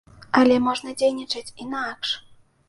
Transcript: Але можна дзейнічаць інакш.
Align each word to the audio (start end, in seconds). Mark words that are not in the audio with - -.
Але 0.39 0.55
можна 0.67 0.93
дзейнічаць 1.01 1.53
інакш. 1.67 2.17